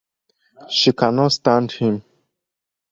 [0.71, 2.03] She cannot stand him.